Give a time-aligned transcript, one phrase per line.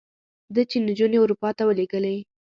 [0.53, 2.17] ده چې نجونې اروپا ته ولېږلې.